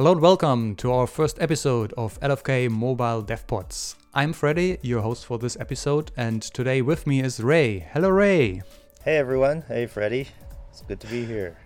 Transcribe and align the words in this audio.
Hello 0.00 0.12
and 0.12 0.22
welcome 0.22 0.76
to 0.76 0.94
our 0.94 1.06
first 1.06 1.38
episode 1.42 1.92
of 1.92 2.18
LFK 2.20 2.70
Mobile 2.70 3.22
DevPods. 3.22 3.96
I'm 4.14 4.32
Freddy, 4.32 4.78
your 4.80 5.02
host 5.02 5.26
for 5.26 5.38
this 5.38 5.58
episode, 5.60 6.10
and 6.16 6.40
today 6.40 6.80
with 6.80 7.06
me 7.06 7.20
is 7.20 7.38
Ray. 7.38 7.80
Hello, 7.92 8.08
Ray. 8.08 8.62
Hey 9.04 9.18
everyone. 9.18 9.60
Hey 9.68 9.84
Freddy. 9.84 10.26
It's 10.70 10.80
good 10.80 11.00
to 11.00 11.06
be 11.08 11.26
here. 11.26 11.58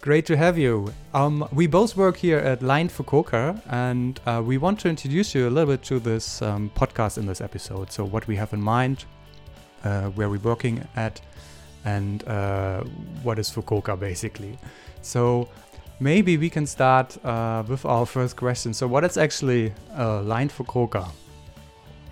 Great 0.00 0.26
to 0.26 0.36
have 0.36 0.56
you. 0.56 0.94
Um, 1.12 1.48
we 1.50 1.66
both 1.66 1.96
work 1.96 2.18
here 2.18 2.38
at 2.38 2.62
Line 2.62 2.88
Fukuoka, 2.88 3.60
and 3.68 4.20
uh, 4.26 4.40
we 4.46 4.58
want 4.58 4.78
to 4.78 4.88
introduce 4.88 5.34
you 5.34 5.48
a 5.48 5.50
little 5.50 5.74
bit 5.74 5.82
to 5.86 5.98
this 5.98 6.42
um, 6.42 6.70
podcast 6.76 7.18
in 7.18 7.26
this 7.26 7.40
episode. 7.40 7.90
So, 7.90 8.04
what 8.04 8.28
we 8.28 8.36
have 8.36 8.52
in 8.52 8.62
mind, 8.62 9.06
uh, 9.82 10.02
where 10.10 10.30
we're 10.30 10.38
working 10.38 10.86
at, 10.94 11.20
and 11.84 12.22
uh, 12.28 12.84
what 13.24 13.40
is 13.40 13.50
Fukuoka 13.50 13.98
basically. 13.98 14.56
So, 15.02 15.48
maybe 16.00 16.36
we 16.36 16.50
can 16.50 16.66
start 16.66 17.16
uh, 17.24 17.62
with 17.66 17.84
our 17.84 18.06
first 18.06 18.36
question. 18.36 18.74
So, 18.74 18.86
what 18.86 19.04
is 19.04 19.16
actually 19.16 19.72
uh, 19.96 20.22
Line 20.22 20.48
Fukuoka? 20.48 21.10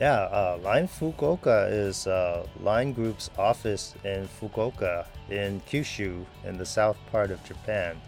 Yeah, 0.00 0.22
uh, 0.22 0.58
Line 0.62 0.88
Fukuoka 0.88 1.70
is 1.70 2.06
uh, 2.06 2.46
Line 2.60 2.92
Group's 2.92 3.30
office 3.38 3.94
in 4.04 4.28
Fukuoka 4.40 5.06
in 5.30 5.60
Kyushu 5.68 6.24
in 6.44 6.58
the 6.58 6.66
south 6.66 6.96
part 7.10 7.30
of 7.30 7.42
Japan. 7.44 8.00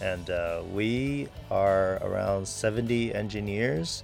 And 0.00 0.28
uh, 0.30 0.62
we 0.72 1.28
are 1.50 1.96
around 2.02 2.46
70 2.46 3.14
engineers, 3.14 4.02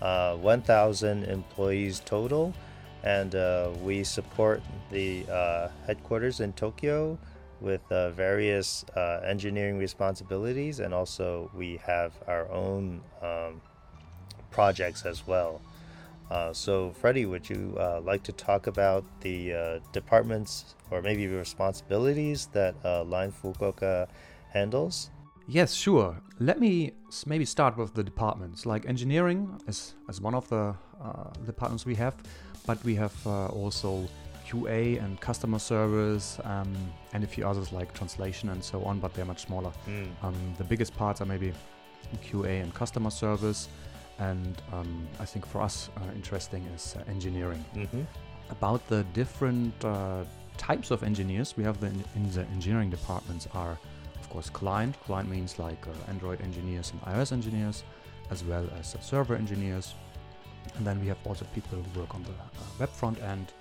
uh, 0.00 0.36
1,000 0.36 1.24
employees 1.24 2.00
total. 2.04 2.54
And 3.02 3.34
we 3.82 4.02
support 4.02 4.62
the 4.90 5.24
headquarters 5.86 6.40
in 6.40 6.54
Tokyo 6.54 7.18
with 7.64 7.80
uh, 7.90 8.10
various 8.10 8.84
uh, 8.94 9.20
engineering 9.24 9.78
responsibilities. 9.78 10.80
And 10.80 10.92
also, 10.92 11.50
we 11.54 11.80
have 11.84 12.12
our 12.28 12.50
own 12.52 13.00
um, 13.22 13.60
projects 14.50 15.04
as 15.04 15.26
well. 15.26 15.62
Uh, 16.30 16.52
so, 16.52 16.92
Freddie, 17.00 17.26
would 17.26 17.48
you 17.48 17.76
uh, 17.78 18.00
like 18.00 18.22
to 18.24 18.32
talk 18.32 18.66
about 18.66 19.04
the 19.20 19.52
uh, 19.52 19.78
departments 19.92 20.74
or 20.90 21.02
maybe 21.02 21.26
responsibilities 21.26 22.48
that 22.52 22.74
uh, 22.84 23.04
Line 23.04 23.32
Fukuoka 23.32 24.08
handles? 24.52 25.10
Yes, 25.46 25.74
sure. 25.74 26.16
Let 26.38 26.58
me 26.60 26.92
maybe 27.26 27.44
start 27.44 27.76
with 27.76 27.94
the 27.94 28.02
departments. 28.02 28.64
Like 28.64 28.86
engineering 28.86 29.60
is, 29.66 29.94
is 30.08 30.20
one 30.20 30.34
of 30.34 30.48
the 30.48 30.74
departments 31.44 31.84
we 31.84 31.94
have, 31.96 32.14
but 32.66 32.82
we 32.82 32.94
have 32.94 33.14
also 33.26 34.08
QA 34.46 35.02
and 35.02 35.20
customer 35.20 35.58
service 35.58 36.38
um, 36.44 36.74
and 37.12 37.24
a 37.24 37.26
few 37.26 37.46
others 37.46 37.72
like 37.72 37.92
translation 37.94 38.50
and 38.50 38.62
so 38.62 38.82
on, 38.84 39.00
but 39.00 39.14
they're 39.14 39.24
much 39.24 39.46
smaller. 39.46 39.72
Mm. 39.88 40.08
Um, 40.22 40.54
the 40.58 40.64
biggest 40.64 40.94
parts 40.96 41.20
are 41.20 41.26
maybe 41.26 41.52
QA 42.24 42.62
and 42.62 42.72
customer 42.74 43.10
service, 43.10 43.68
and 44.18 44.60
um, 44.72 45.06
I 45.18 45.24
think 45.24 45.46
for 45.46 45.60
us 45.60 45.90
uh, 45.96 46.12
interesting 46.14 46.64
is 46.74 46.96
uh, 46.96 47.10
engineering. 47.10 47.64
Mm-hmm. 47.74 48.02
About 48.50 48.86
the 48.88 49.04
different 49.14 49.72
uh, 49.84 50.24
types 50.56 50.90
of 50.90 51.02
engineers 51.02 51.56
we 51.56 51.64
have 51.64 51.80
the, 51.80 51.86
in 51.86 52.30
the 52.30 52.46
engineering 52.52 52.90
departments 52.90 53.48
are, 53.54 53.78
of 54.20 54.30
course, 54.30 54.50
client. 54.50 54.96
Client 55.04 55.28
means 55.28 55.58
like 55.58 55.86
uh, 55.86 56.10
Android 56.10 56.40
engineers 56.42 56.92
and 56.92 57.00
iOS 57.02 57.32
engineers, 57.32 57.82
as 58.30 58.44
well 58.44 58.68
as 58.78 58.96
server 59.00 59.34
engineers. 59.34 59.94
And 60.76 60.86
then 60.86 61.00
we 61.00 61.08
have 61.08 61.18
also 61.24 61.44
people 61.54 61.78
who 61.78 62.00
work 62.00 62.14
on 62.14 62.22
the 62.22 62.30
uh, 62.30 62.64
web 62.78 62.88
front 62.90 63.20
end, 63.22 63.52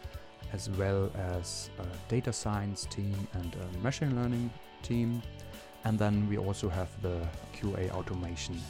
as 0.53 0.69
well 0.69 1.11
as 1.15 1.69
a 1.79 1.85
data 2.09 2.31
science 2.31 2.85
team 2.89 3.15
and 3.33 3.55
a 3.55 3.77
machine 3.79 4.15
learning 4.15 4.49
team. 4.83 5.21
And 5.83 5.99
then 5.99 6.29
we 6.29 6.37
also 6.37 6.69
have 6.69 6.89
the 7.01 7.27
QA 7.55 7.91
automation 7.91 8.61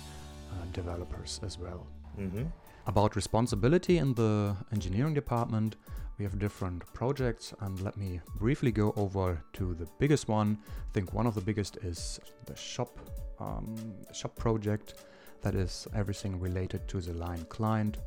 uh, 0.52 0.66
developers 0.72 1.40
as 1.44 1.59
well. 1.59 1.86
Mm-hmm. 2.20 2.45
About 2.88 3.16
responsibility 3.16 3.97
in 3.97 4.13
the 4.13 4.56
engineering 4.72 5.13
department, 5.13 5.75
we 6.18 6.25
have 6.25 6.38
different 6.38 6.85
projects, 6.94 7.53
and 7.62 7.81
let 7.81 7.97
me 7.97 8.19
briefly 8.35 8.72
go 8.72 8.94
over 8.96 9.41
to 9.53 9.74
the 9.74 9.88
biggest 10.00 10.28
one. 10.28 10.58
I 10.68 10.91
think 10.94 11.13
one 11.13 11.25
of 11.25 11.34
the 11.34 11.41
biggest 11.41 11.78
is 11.78 12.19
the 12.46 12.56
shop 12.56 13.00
um, 13.40 13.75
shop 14.13 14.35
project. 14.35 14.96
That 15.41 15.56
is 15.56 15.88
everything 15.96 16.40
related 16.40 16.88
to 16.90 17.02
the 17.02 17.13
line 17.13 17.46
client. 17.50 17.97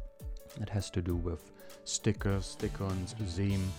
It 0.61 0.69
has 0.69 0.89
to 0.91 1.03
do 1.03 1.17
with 1.17 1.53
stickers, 1.85 2.47
stick-ons, 2.47 3.15
theme. 3.15 3.71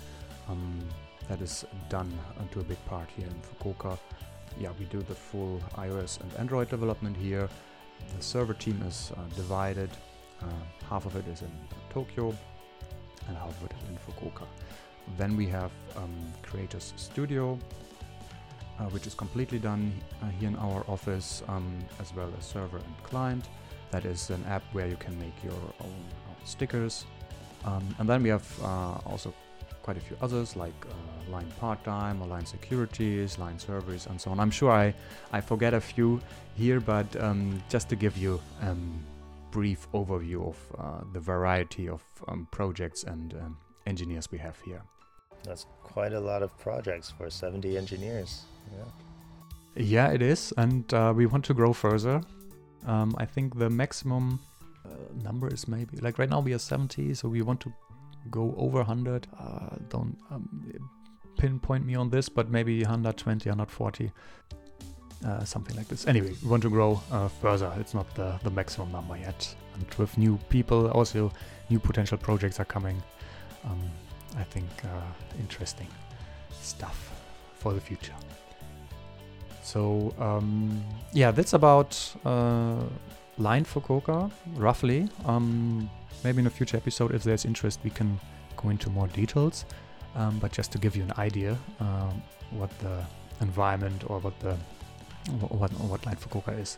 Um, 0.48 0.80
that 1.28 1.42
is 1.42 1.66
done 1.90 2.12
uh, 2.40 2.44
to 2.54 2.62
a 2.62 2.64
big 2.64 2.84
part 2.86 3.10
here 3.16 3.28
in 3.28 3.42
Fukuoka. 3.42 3.98
Yeah, 4.60 4.72
we 4.80 4.86
do 4.86 5.02
the 5.02 5.16
full 5.16 5.62
iOS 5.76 6.22
and 6.22 6.34
Android 6.38 6.70
development 6.70 7.18
here. 7.18 7.50
The 8.16 8.24
server 8.24 8.54
team 8.54 8.82
is 8.84 9.12
uh, 9.18 9.22
divided. 9.36 9.90
Uh, 10.42 10.46
half 10.90 11.06
of 11.06 11.16
it 11.16 11.28
is 11.28 11.42
in 11.42 11.52
Tokyo 11.90 12.34
and 13.28 13.38
half 13.38 13.50
of 13.50 13.66
it 13.66 13.72
is 13.84 13.90
in 13.90 13.98
Fukuoka. 13.98 14.46
Then 15.18 15.38
we 15.38 15.48
have 15.48 15.72
um, 15.96 16.34
Creators 16.44 16.94
Studio, 16.98 17.58
uh, 18.80 18.84
which 18.86 19.08
is 19.08 19.14
completely 19.14 19.60
done 19.60 19.92
uh, 20.22 20.30
here 20.40 20.50
in 20.50 20.56
our 20.58 20.84
office, 20.88 21.44
um, 21.48 21.78
as 22.00 22.14
well 22.14 22.32
as 22.38 22.46
server 22.46 22.78
and 22.78 23.04
client. 23.04 23.46
That 23.92 24.06
is 24.06 24.30
an 24.30 24.44
app 24.46 24.64
where 24.74 24.88
you 24.88 24.98
can 24.98 25.18
make 25.20 25.34
your 25.44 25.54
own, 25.54 26.04
own 26.28 26.36
stickers. 26.46 27.06
Um, 27.66 27.96
and 28.00 28.08
then 28.08 28.24
we 28.24 28.30
have 28.30 28.48
uh, 28.64 28.98
also 29.06 29.34
quite 29.84 29.98
a 29.98 30.02
few 30.02 30.18
others 30.22 30.56
like 30.56 30.80
uh, 30.86 31.32
Line 31.32 31.52
Part 31.60 31.84
Time 31.84 32.22
or 32.22 32.28
Line 32.28 32.46
Securities, 32.46 33.40
Line 33.40 33.58
Servers, 33.58 34.06
and 34.08 34.20
so 34.20 34.32
on. 34.32 34.40
I'm 34.40 34.52
sure 34.52 34.72
I, 34.72 34.94
I 35.32 35.40
forget 35.42 35.74
a 35.74 35.82
few 35.82 36.20
here, 36.56 36.80
but 36.80 37.08
um, 37.22 37.64
just 37.70 37.88
to 37.90 37.96
give 37.96 38.18
you 38.18 38.42
a 38.62 38.72
um, 38.72 39.04
brief 39.52 39.88
overview 39.94 40.48
of 40.52 40.58
uh, 40.78 41.02
the 41.14 41.20
variety 41.20 41.88
of 41.88 42.02
um, 42.28 42.48
projects 42.52 43.04
and 43.04 43.34
um, 43.34 43.58
engineers 43.86 44.30
we 44.32 44.38
have 44.38 44.58
here. 44.66 44.82
That's 45.44 45.66
quite 45.84 46.14
a 46.14 46.20
lot 46.20 46.44
of 46.44 46.50
projects 46.58 47.10
for 47.18 47.30
70 47.30 47.78
engineers. 47.78 48.44
Yeah. 48.72 48.84
Yeah, 49.80 50.08
it 50.12 50.22
is, 50.22 50.54
and 50.58 50.92
uh, 50.94 51.14
we 51.16 51.28
want 51.28 51.46
to 51.46 51.54
grow 51.54 51.72
further. 51.72 52.22
Um, 52.86 53.16
I 53.18 53.26
think 53.26 53.58
the 53.58 53.70
maximum 53.70 54.40
uh, 54.88 55.24
number 55.24 55.50
maybe 55.68 55.98
like 55.98 56.20
right 56.20 56.30
now 56.30 56.40
we 56.40 56.54
are 56.54 56.60
70, 56.60 57.14
so 57.14 57.28
we 57.28 57.42
want 57.42 57.60
to 57.62 57.74
go 58.30 58.54
over 58.58 58.78
100. 58.78 59.28
Uh, 59.40 59.76
don't 59.90 60.18
um, 60.32 60.48
pinpoint 61.38 61.86
me 61.86 61.96
on 61.96 62.10
this, 62.10 62.30
but 62.30 62.50
maybe 62.50 62.80
120, 62.80 63.50
140, 63.50 64.12
uh, 65.26 65.44
something 65.44 65.76
like 65.76 65.88
this. 65.88 66.08
Anyway, 66.08 66.34
we 66.44 66.50
want 66.50 66.64
to 66.64 66.70
grow 66.70 67.02
uh, 67.12 67.28
further. 67.28 67.72
It's 67.80 67.94
not 67.94 68.14
the, 68.16 68.40
the 68.44 68.50
maximum 68.50 68.92
number 68.92 69.18
yet. 69.18 69.56
And 69.76 69.86
with 69.96 70.18
new 70.18 70.38
people, 70.50 70.90
also 70.92 71.32
new 71.70 71.80
potential 71.80 72.18
projects 72.18 72.60
are 72.60 72.66
coming. 72.66 73.02
Um, 73.66 73.82
I 74.38 74.44
think 74.44 74.68
uh, 74.84 74.88
interesting 75.40 75.88
stuff 76.62 77.12
for 77.56 77.74
the 77.74 77.82
future. 77.82 78.16
So 79.64 80.14
um, 80.20 80.84
yeah, 81.14 81.32
that's 81.32 81.54
about 81.54 82.16
uh, 83.40 83.64
Fukuoka, 83.64 84.32
roughly. 84.56 85.10
Um, 85.26 85.90
maybe 86.24 86.40
in 86.40 86.48
a 86.48 86.50
future 86.50 86.78
episode, 86.78 87.14
if 87.14 87.24
there's 87.24 87.46
interest, 87.46 87.80
we 87.84 87.90
can 87.90 88.20
go 88.56 88.70
into 88.70 88.90
more 88.90 89.08
details. 89.08 89.66
Um, 90.16 90.40
but 90.40 90.52
just 90.52 90.72
to 90.72 90.78
give 90.78 90.96
you 90.96 91.04
an 91.04 91.14
idea, 91.18 91.58
um, 91.80 92.22
what 92.52 92.70
the 92.80 93.04
environment 93.42 94.04
or 94.08 94.20
what 94.20 94.40
the 94.40 94.54
wh- 95.40 95.52
what 95.52 95.72
what 95.72 96.06
Line 96.06 96.16
Fukuoka 96.16 96.58
is. 96.60 96.78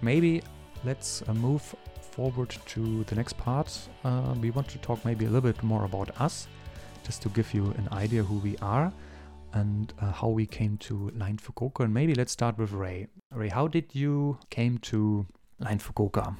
Maybe 0.00 0.42
let's 0.84 1.22
uh, 1.28 1.34
move 1.34 1.74
forward 2.00 2.50
to 2.66 3.04
the 3.04 3.14
next 3.14 3.34
part. 3.38 3.70
Uh, 4.04 4.34
we 4.40 4.50
want 4.50 4.68
to 4.68 4.78
talk 4.78 5.04
maybe 5.04 5.26
a 5.26 5.28
little 5.28 5.52
bit 5.52 5.62
more 5.62 5.84
about 5.84 6.10
us, 6.20 6.48
just 7.04 7.22
to 7.22 7.28
give 7.28 7.54
you 7.54 7.66
an 7.78 7.88
idea 7.92 8.22
who 8.22 8.38
we 8.38 8.56
are 8.58 8.92
and 9.54 9.92
uh, 10.00 10.10
how 10.10 10.28
we 10.28 10.46
came 10.46 10.76
to 10.78 11.10
Line 11.16 11.36
Fukuoka. 11.36 11.84
And 11.84 11.94
maybe 11.94 12.14
let's 12.14 12.32
start 12.32 12.58
with 12.58 12.72
Ray. 12.72 13.06
Ray, 13.30 13.48
how 13.48 13.68
did 13.68 13.94
you 13.94 14.38
came 14.50 14.78
to 14.78 15.26
Line 15.62 15.78
Fukuoka? 15.78 16.36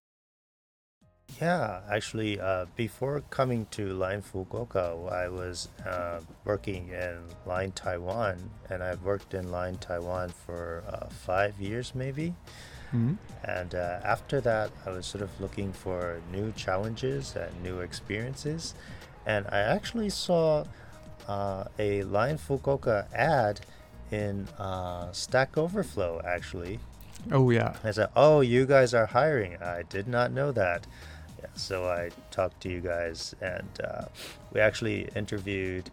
Yeah, 1.41 1.81
actually, 1.91 2.41
uh, 2.41 2.67
before 2.77 3.23
coming 3.31 3.67
to 3.71 3.95
Line 3.95 4.23
Fukuoka, 4.23 5.11
I 5.11 5.29
was 5.29 5.69
uh, 5.87 6.21
working 6.45 6.89
in 6.89 7.19
Line 7.47 7.73
Taiwan, 7.73 8.51
and 8.69 8.83
I've 8.83 9.03
worked 9.03 9.33
in 9.35 9.51
Line 9.51 9.77
Taiwan 9.77 10.29
for 10.29 10.85
uh, 10.89 11.07
five 11.07 11.59
years 11.59 11.95
maybe. 11.95 12.35
Mm-hmm. 12.89 13.15
And 13.45 13.75
uh, 13.75 14.01
after 14.05 14.41
that, 14.43 14.71
I 14.85 14.91
was 14.91 15.07
sort 15.07 15.23
of 15.23 15.31
looking 15.41 15.73
for 15.73 16.21
new 16.31 16.53
challenges 16.53 17.35
and 17.37 17.51
new 17.63 17.81
experiences. 17.81 18.75
And 19.25 19.47
I 19.51 19.61
actually 19.61 20.11
saw 20.11 20.65
uh, 21.27 21.65
a 21.79 22.03
Line 22.03 22.37
Fukuoka 22.37 23.07
ad 23.15 23.61
in 24.11 24.47
uh, 24.59 25.11
Stack 25.13 25.57
Overflow, 25.57 26.21
actually. 26.27 26.79
Oh 27.31 27.51
yeah. 27.51 27.77
I 27.85 27.91
said, 27.93 28.09
"Oh, 28.17 28.41
you 28.41 28.67
guys 28.67 28.95
are 28.95 29.07
hiring." 29.07 29.57
I 29.63 29.83
did 29.83 30.09
not 30.09 30.33
know 30.33 30.53
that. 30.53 30.87
Yeah, 31.41 31.47
so 31.55 31.87
I 31.89 32.11
talked 32.31 32.61
to 32.63 32.69
you 32.69 32.81
guys, 32.81 33.35
and 33.41 33.69
uh, 33.83 34.05
we 34.53 34.61
actually 34.61 35.09
interviewed 35.15 35.91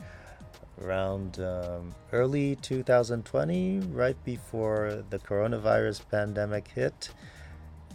around 0.81 1.39
um, 1.39 1.93
early 2.13 2.55
2020, 2.57 3.79
right 3.91 4.15
before 4.23 5.03
the 5.09 5.19
coronavirus 5.19 6.01
pandemic 6.09 6.67
hit. 6.69 7.09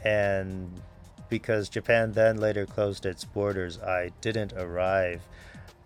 and 0.04 0.80
because 1.28 1.68
Japan 1.68 2.12
then 2.12 2.36
later 2.36 2.66
closed 2.66 3.06
its 3.06 3.24
borders, 3.24 3.78
I 3.78 4.10
didn't 4.20 4.52
arrive 4.52 5.22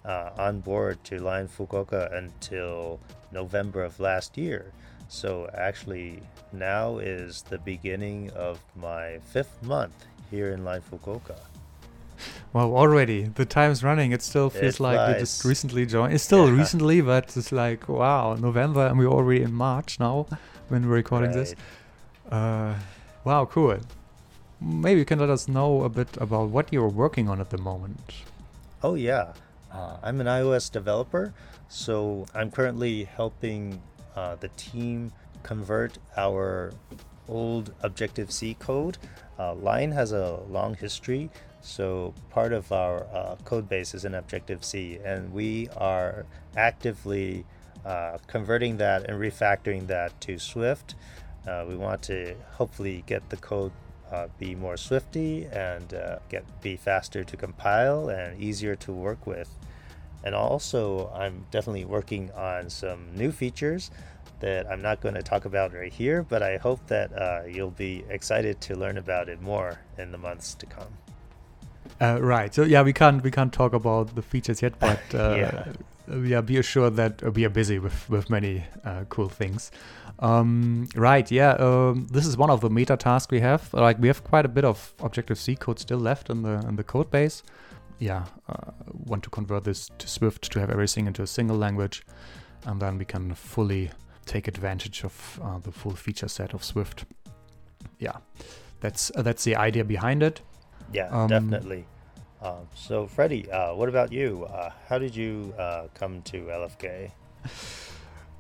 uh, 0.05 0.31
on 0.37 0.61
board 0.61 1.03
to 1.05 1.19
Line 1.21 1.49
Fukuoka 1.49 2.13
until 2.13 3.01
November 3.33 3.83
of 3.85 4.01
last 4.01 4.37
year. 4.37 4.73
So 5.09 5.49
actually, 5.55 6.23
now 6.53 6.99
is 6.99 7.43
the 7.43 7.59
beginning 7.59 8.31
of 8.31 8.61
my 8.77 9.19
fifth 9.33 9.63
month 9.63 10.07
here 10.31 10.53
in 10.53 10.65
Line 10.65 10.83
Fukuoka. 10.83 11.37
Well, 12.53 12.75
already 12.77 13.23
the 13.25 13.45
time's 13.45 13.83
running. 13.85 14.13
It 14.13 14.23
still 14.23 14.51
feels 14.51 14.77
It 14.77 14.81
like 14.81 15.15
you 15.15 15.21
just 15.21 15.45
recently 15.45 15.87
joined. 15.87 16.13
It's 16.15 16.25
still 16.25 16.47
Yeah. 16.49 16.59
recently, 16.59 17.01
but 17.01 17.37
it's 17.37 17.53
like 17.53 17.89
wow, 17.89 18.35
November, 18.35 18.87
and 18.87 18.99
we're 18.99 19.07
already 19.09 19.43
in 19.43 19.53
March 19.53 19.99
now 20.01 20.27
when 20.69 20.87
we're 20.89 20.97
recording 20.97 21.33
this. 21.33 21.55
Uh, 22.31 22.75
wow, 23.25 23.45
cool. 23.47 23.79
Maybe 24.61 24.99
you 24.99 25.05
can 25.07 25.21
let 25.21 25.31
us 25.31 25.47
know 25.49 25.85
a 25.85 25.89
bit 25.89 26.17
about 26.21 26.49
what 26.51 26.73
you're 26.73 26.89
working 26.89 27.29
on 27.29 27.41
at 27.41 27.51
the 27.51 27.59
moment. 27.59 28.13
Oh, 28.83 28.95
yeah. 28.95 29.33
Uh, 29.73 29.97
I'm 30.03 30.21
an 30.21 30.27
iOS 30.27 30.71
developer, 30.71 31.33
so 31.69 32.27
I'm 32.35 32.51
currently 32.51 33.05
helping 33.05 33.81
uh, 34.17 34.37
the 34.37 34.49
team 34.57 35.13
convert 35.43 35.99
our 36.17 36.73
old 37.29 37.73
Objective 37.83 38.33
C 38.33 38.55
code. 38.55 38.99
Uh, 39.39 39.55
Line 39.55 39.93
has 39.93 40.13
a 40.13 40.41
long 40.49 40.75
history, 40.75 41.31
so 41.61 42.15
part 42.31 42.53
of 42.53 42.73
our 42.73 43.07
uh, 43.13 43.37
code 43.45 43.69
base 43.69 43.95
is 43.95 44.05
in 44.05 44.15
Objective 44.15 44.65
C, 44.65 44.99
and 45.05 45.33
we 45.33 45.69
are 45.77 46.27
actively 46.57 47.45
uh, 47.85 48.19
converting 48.27 48.79
that 48.79 49.09
and 49.09 49.21
refactoring 49.21 49.87
that 49.87 50.21
to 50.23 50.39
Swift. 50.39 50.95
Uh, 51.47 51.65
we 51.69 51.77
want 51.77 52.03
to 52.03 52.35
hopefully 52.53 53.05
get 53.07 53.31
the 53.31 53.37
code 53.37 53.73
uh, 54.11 54.27
be 54.39 54.55
more 54.55 54.77
swifty 54.77 55.45
and 55.47 55.95
uh, 55.95 56.19
get 56.29 56.45
be 56.63 56.77
faster 56.77 57.25
to 57.25 57.37
compile 57.37 58.09
and 58.09 58.41
easier 58.41 58.75
to 58.75 58.93
work 58.93 59.27
with. 59.27 59.58
And 60.25 60.35
also, 60.35 61.11
I'm 61.15 61.45
definitely 61.51 61.85
working 61.85 62.31
on 62.33 62.71
some 62.71 63.15
new 63.15 63.31
features 63.33 63.91
that 64.41 64.71
I'm 64.71 64.83
not 64.83 65.01
going 65.01 65.15
to 65.15 65.23
talk 65.23 65.45
about 65.45 65.73
right 65.75 65.93
here, 65.93 66.23
but 66.23 66.43
I 66.43 66.57
hope 66.59 66.87
that 66.89 67.13
uh, 67.13 67.43
you'll 67.49 67.71
be 67.71 68.05
excited 68.09 68.61
to 68.63 68.75
learn 68.77 68.99
about 68.99 69.29
it 69.29 69.41
more 69.41 69.79
in 69.97 70.13
the 70.13 70.19
months 70.19 70.55
to 70.55 70.67
come. 70.67 70.89
Uh, 72.01 72.21
right. 72.21 72.55
So 72.55 72.63
yeah, 72.63 72.83
we 72.83 72.93
can't 72.93 73.23
we 73.23 73.31
can't 73.31 73.53
talk 73.53 73.73
about 73.73 74.15
the 74.15 74.23
features 74.23 74.63
yet, 74.63 74.79
but 74.79 75.01
uh, 75.15 75.35
Yeah. 75.37 75.65
yeah. 76.23 76.41
be 76.41 76.57
assured 76.59 76.97
that 76.97 77.23
uh, 77.25 77.31
we 77.31 77.45
are 77.45 77.51
busy 77.51 77.79
with 77.79 78.09
with 78.09 78.31
many 78.31 78.65
uh, 78.85 79.05
cool 79.09 79.29
things. 79.29 79.71
Um, 80.21 80.89
right. 80.95 81.29
Yeah. 81.31 81.53
Um, 81.59 82.07
this 82.11 82.27
is 82.27 82.37
one 82.37 82.51
of 82.51 82.61
the 82.61 82.71
meta 82.71 82.97
tasks 82.97 83.31
we 83.31 83.41
have. 83.41 83.73
Like 83.73 83.99
we 83.99 84.09
have 84.09 84.23
quite 84.23 84.45
a 84.45 84.49
bit 84.49 84.65
of 84.65 84.95
Objective 85.01 85.39
C 85.39 85.57
code 85.57 85.79
still 85.79 85.99
left 85.99 86.31
in 86.31 86.43
the 86.43 86.61
in 86.69 86.77
the 86.77 86.85
code 86.85 87.11
base. 87.11 87.43
Yeah. 87.99 88.25
Uh, 88.49 88.73
want 88.93 89.23
to 89.25 89.31
convert 89.31 89.65
this 89.65 89.91
to 89.99 90.07
Swift 90.09 90.51
to 90.53 90.61
have 90.61 90.71
everything 90.71 91.07
into 91.07 91.23
a 91.23 91.27
single 91.27 91.57
language, 91.57 92.05
and 92.67 92.81
then 92.81 92.99
we 92.99 93.05
can 93.05 93.35
fully 93.35 93.91
take 94.27 94.47
advantage 94.49 95.05
of 95.05 95.41
uh, 95.43 95.59
the 95.59 95.73
full 95.73 95.93
feature 95.97 96.29
set 96.29 96.55
of 96.55 96.63
Swift. 96.63 97.05
Yeah. 97.99 98.17
That's 98.81 99.11
uh, 99.17 99.23
that's 99.23 99.45
the 99.45 99.57
idea 99.57 99.85
behind 99.85 100.23
it. 100.23 100.41
Yeah, 100.93 101.09
Um, 101.11 101.29
definitely. 101.29 101.85
Um, 102.41 102.69
so, 102.75 103.07
Freddie, 103.09 103.51
uh, 103.51 103.75
what 103.75 103.89
about 103.89 104.13
you? 104.13 104.45
Uh, 104.45 104.71
how 104.89 104.99
did 104.99 105.17
you 105.17 105.53
uh, 105.59 105.89
come 105.95 106.23
to 106.23 106.43
LFK? 106.45 107.11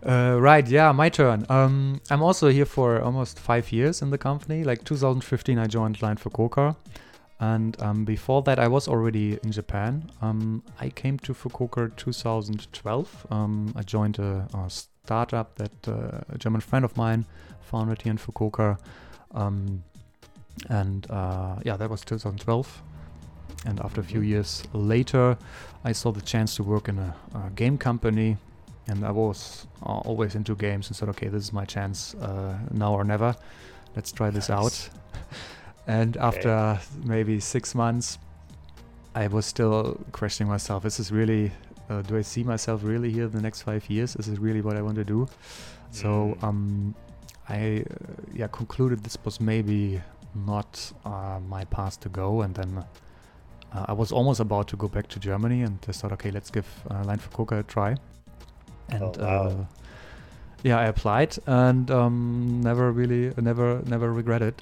Uh, 0.06 0.38
right, 0.40 0.69
yeah, 0.69 0.93
my 0.93 1.08
turn. 1.08 1.44
Um, 1.49 2.00
I'm 2.08 2.22
also 2.22 2.49
here 2.49 2.64
for 2.64 3.02
almost 3.02 3.40
five 3.40 3.72
years 3.72 4.00
in 4.00 4.11
the 4.11 4.19
company. 4.19 4.62
Like 4.62 4.84
2015, 4.84 5.58
I 5.58 5.66
joined 5.66 6.00
Line 6.00 6.16
Fukuoka, 6.16 6.76
and 7.40 7.81
um, 7.82 8.05
before 8.05 8.43
that, 8.43 8.58
I 8.58 8.69
was 8.69 8.88
already 8.88 9.38
in 9.44 9.52
Japan. 9.52 10.11
Um, 10.20 10.62
I 10.81 10.88
came 10.90 11.19
to 11.20 11.35
Fukuoka 11.35 11.94
2012. 11.96 13.26
Um, 13.31 13.73
I 13.76 13.82
joined 13.82 14.19
a, 14.19 14.46
a 14.55 14.69
startup 14.70 15.55
that 15.56 15.88
uh, 15.88 16.20
a 16.35 16.38
German 16.38 16.61
friend 16.61 16.85
of 16.85 16.96
mine 16.96 17.26
founded 17.62 18.02
here 18.02 18.11
in 18.11 18.19
Fukuoka, 18.19 18.79
um, 19.35 19.85
and 20.69 21.06
uh, 21.11 21.56
yeah, 21.64 21.76
that 21.76 21.88
was 21.90 22.00
2012. 22.05 22.82
And 23.67 23.81
after 23.81 24.00
a 24.00 24.05
few 24.05 24.20
Mhm. 24.20 24.29
years 24.29 24.62
later, 24.73 25.37
I 25.85 25.93
saw 25.93 26.12
the 26.12 26.20
chance 26.23 26.55
to 26.56 26.62
work 26.62 26.88
in 26.88 26.99
a, 26.99 27.14
a 27.35 27.50
game 27.55 27.76
company 27.79 28.37
and 28.87 29.05
I 29.05 29.11
was 29.11 29.67
uh, 29.82 29.99
always 30.08 30.35
into 30.35 30.55
games 30.55 30.88
and 30.88 30.96
said, 30.96 31.08
okay, 31.11 31.29
this 31.29 31.43
is 31.43 31.52
my 31.52 31.64
chance, 31.67 32.14
uh, 32.14 32.56
now 32.70 32.94
or 32.94 33.05
never. 33.05 33.35
Let's 33.94 34.12
try 34.12 34.31
this 34.31 34.49
Nice. 34.49 34.58
out. 34.58 34.90
and 35.88 36.17
after 36.19 36.79
maybe 37.05 37.40
six 37.40 37.75
months, 37.75 38.19
I 39.14 39.26
was 39.29 39.46
still 39.46 39.99
questioning 40.12 40.50
myself: 40.52 40.85
Is 40.85 40.96
this 40.99 41.11
really? 41.11 41.52
Uh, 41.90 42.02
do 42.02 42.19
I 42.19 42.23
see 42.23 42.44
myself 42.44 42.85
really 42.85 43.11
here 43.11 43.25
in 43.25 43.31
the 43.32 43.40
next 43.43 43.62
five 43.62 43.88
years? 43.90 44.14
Is 44.17 44.26
this 44.26 44.38
really 44.38 44.61
what 44.61 44.76
I 44.76 44.82
want 44.82 44.96
to 44.96 45.05
do? 45.05 45.26
So 45.90 46.08
Mm. 46.08 46.44
um, 46.44 46.94
I 47.49 47.85
uh, 47.90 47.94
yeah 48.35 48.49
concluded 48.49 49.02
this 49.05 49.17
was 49.25 49.40
maybe 49.40 50.02
not 50.35 50.93
uh, 51.05 51.40
my 51.49 51.64
path 51.64 51.99
to 52.00 52.08
go, 52.11 52.43
and 52.43 52.55
then 52.55 52.85
uh, 53.73 53.87
I 53.88 53.93
was 53.94 54.12
almost 54.12 54.40
about 54.40 54.69
to 54.69 54.76
go 54.76 54.88
back 54.88 55.08
to 55.08 55.19
Germany, 55.19 55.62
and 55.62 55.79
I 55.88 55.93
thought, 55.93 56.12
okay, 56.12 56.31
let's 56.31 56.50
give 56.50 56.67
uh, 56.90 57.05
Line 57.05 57.19
Fukuoka 57.19 57.61
a 57.61 57.62
try. 57.62 57.96
And 58.90 59.02
Oh, 59.02 59.12
wow. 59.19 59.46
uh, 59.49 59.64
yeah, 60.62 60.79
I 60.79 60.87
applied 60.87 61.38
and 61.46 61.90
um, 61.90 62.61
never 62.62 62.93
really, 62.93 63.32
never, 63.40 63.82
never 63.87 64.12
regretted. 64.12 64.55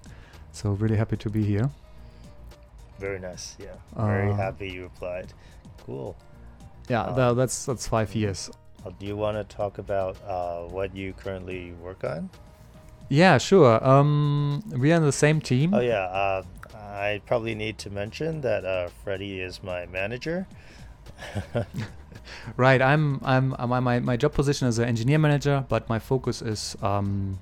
So 0.56 0.70
really 0.70 0.96
happy 0.96 1.18
to 1.18 1.28
be 1.28 1.44
here. 1.44 1.68
Very 2.98 3.18
nice. 3.20 3.56
Yeah. 3.60 3.76
Very 3.94 4.30
Uh, 4.32 4.36
happy 4.36 4.70
you 4.70 4.86
applied. 4.86 5.34
Cool. 5.84 6.16
Yeah, 6.88 7.12
tha- 7.14 7.34
that's 7.36 7.66
that's 7.66 7.86
five 7.86 8.14
years. 8.14 8.48
Uh, 8.82 8.90
do 8.98 9.04
you 9.04 9.16
want 9.18 9.36
to 9.36 9.44
talk 9.56 9.76
about 9.76 10.16
uh, 10.26 10.62
what 10.72 10.96
you 10.96 11.12
currently 11.12 11.72
work 11.84 12.04
on? 12.04 12.30
Yeah, 13.10 13.36
sure. 13.36 13.84
Um, 13.86 14.62
we 14.80 14.92
are 14.92 14.96
in 14.96 15.02
the 15.04 15.12
same 15.12 15.42
team. 15.42 15.74
Oh, 15.74 15.80
yeah. 15.80 16.08
Uh, 16.08 16.42
I 16.74 17.20
probably 17.26 17.54
need 17.54 17.76
to 17.84 17.90
mention 17.90 18.40
that 18.40 18.64
uh, 18.64 18.88
Freddie 19.04 19.40
is 19.40 19.62
my 19.62 19.84
manager. 19.86 20.46
Right. 22.56 22.80
I'm 22.82 23.20
I'm 23.24 23.54
my, 23.68 23.80
my 23.80 24.00
my 24.00 24.16
job 24.16 24.32
position 24.32 24.66
is 24.68 24.78
an 24.78 24.88
engineer 24.88 25.18
manager, 25.18 25.64
but 25.68 25.88
my 25.88 25.98
focus 26.00 26.42
is 26.42 26.76
um 26.82 27.38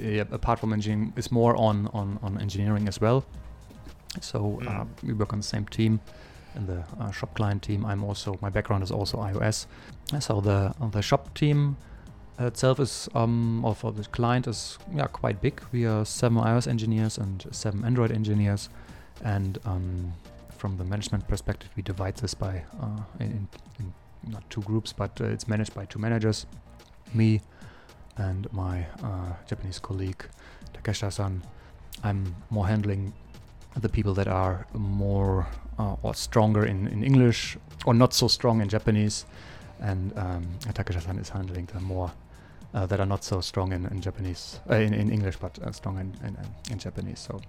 yeah, 0.00 0.24
apart 0.30 0.58
from 0.58 0.72
engineering 0.72 1.12
is 1.16 1.30
more 1.30 1.56
on 1.56 1.88
on 1.92 2.18
on 2.22 2.40
engineering 2.40 2.88
as 2.88 3.00
well. 3.00 3.24
So 4.20 4.38
uh, 4.62 4.70
Mm. 4.70 4.86
we 5.02 5.12
work 5.12 5.32
on 5.32 5.38
the 5.40 5.46
same 5.46 5.64
team 5.66 6.00
in 6.56 6.66
the 6.66 6.84
uh, 7.00 7.10
shop 7.12 7.34
client 7.34 7.62
team. 7.62 7.84
I'm 7.84 8.02
also 8.04 8.38
my 8.42 8.50
background 8.50 8.82
is 8.82 8.90
also 8.90 9.18
iOS. 9.18 9.66
Uh, 10.12 10.20
So 10.20 10.40
the 10.40 10.72
uh, 10.80 10.90
the 10.90 11.02
shop 11.02 11.34
team 11.34 11.76
itself 12.38 12.78
is 12.80 13.08
um 13.14 13.64
or 13.64 13.74
for 13.74 13.92
the 13.92 14.04
client 14.10 14.46
is 14.46 14.78
yeah 14.96 15.06
quite 15.08 15.40
big. 15.40 15.60
We 15.72 15.86
are 15.86 16.04
seven 16.04 16.38
iOS 16.38 16.66
engineers 16.66 17.18
and 17.18 17.46
seven 17.50 17.84
Android 17.84 18.10
engineers, 18.12 18.70
and 19.24 19.58
um, 19.64 20.12
from 20.58 20.76
the 20.78 20.84
management 20.84 21.26
perspective, 21.28 21.70
we 21.76 21.82
divide 21.82 22.12
this 22.16 22.34
by 22.34 22.62
uh, 22.82 23.02
in, 23.20 23.26
in, 23.26 23.48
in 23.78 24.32
not 24.32 24.42
two 24.50 24.62
groups, 24.62 24.92
but 24.92 25.20
uh, 25.20 25.24
it's 25.34 25.46
managed 25.48 25.74
by 25.74 25.84
two 25.86 25.98
managers, 26.00 26.46
me 27.14 27.40
and 28.18 28.52
my 28.52 28.86
uh, 29.02 29.32
Japanese 29.46 29.78
colleague 29.78 30.24
Takeshita-san. 30.74 31.42
I'm 32.04 32.34
more 32.50 32.66
handling 32.66 33.12
the 33.76 33.88
people 33.88 34.14
that 34.14 34.28
are 34.28 34.66
more 34.74 35.46
uh, 35.78 35.96
or 36.02 36.14
stronger 36.14 36.66
in, 36.66 36.88
in 36.88 37.02
English 37.04 37.56
or 37.86 37.94
not 37.94 38.12
so 38.12 38.28
strong 38.28 38.60
in 38.60 38.68
Japanese, 38.68 39.24
and 39.80 40.16
um, 40.18 40.46
Takeshita-san 40.60 41.18
is 41.18 41.28
handling 41.28 41.66
the 41.72 41.80
more 41.80 42.10
uh, 42.74 42.86
that 42.86 43.00
are 43.00 43.06
not 43.06 43.24
so 43.24 43.40
strong 43.40 43.72
in, 43.72 43.86
in 43.86 44.00
Japanese 44.00 44.60
uh, 44.70 44.74
in, 44.74 44.94
in 44.94 45.10
English, 45.10 45.36
but 45.36 45.58
uh, 45.62 45.72
strong 45.72 45.98
in, 45.98 46.12
in, 46.26 46.36
in 46.70 46.78
Japanese. 46.78 47.20
So 47.20 47.40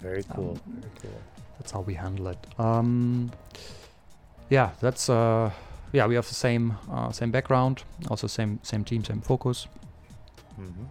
Very 0.00 0.22
cool. 0.34 0.58
Um, 0.66 0.80
Very 0.80 0.92
cool. 1.02 1.20
that's 1.58 1.72
how 1.72 1.80
we 1.80 1.94
handle 1.94 2.28
it. 2.28 2.38
Um, 2.58 3.30
yeah, 4.50 4.70
that's 4.80 5.08
uh, 5.08 5.50
yeah. 5.92 6.06
We 6.06 6.14
have 6.14 6.28
the 6.28 6.34
same 6.34 6.76
uh, 6.90 7.10
same 7.12 7.30
background, 7.30 7.84
also 8.08 8.26
same 8.26 8.58
same 8.62 8.84
team, 8.84 9.04
same 9.04 9.20
focus. 9.20 9.66
Hmm 10.56 10.84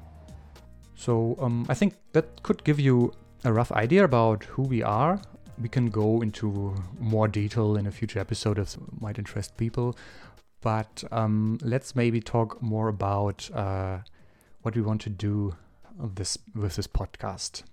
So 0.96 1.36
um, 1.40 1.66
I 1.70 1.74
think 1.74 1.96
that 2.14 2.44
could 2.44 2.64
give 2.64 2.80
you 2.80 3.14
a 3.44 3.52
rough 3.52 3.72
idea 3.72 4.04
about 4.04 4.44
who 4.44 4.64
we 4.64 4.84
are. 4.84 5.20
We 5.60 5.70
can 5.70 5.90
go 5.90 6.22
into 6.22 6.76
more 7.00 7.28
detail 7.28 7.76
in 7.76 7.88
a 7.88 7.92
future 7.92 8.20
episode 8.20 8.60
if 8.60 8.76
it 8.76 9.02
might 9.02 9.18
interest 9.18 9.58
people. 9.58 9.96
But 10.62 11.04
um, 11.12 11.58
let's 11.64 11.96
maybe 11.96 12.22
talk 12.22 12.62
more 12.62 12.88
about 12.88 13.50
uh, 13.52 14.00
what 14.62 14.76
we 14.76 14.82
want 14.82 15.02
to 15.02 15.10
do 15.10 15.56
this 15.98 16.38
with 16.56 16.76
this 16.76 16.88
podcast. 16.88 17.64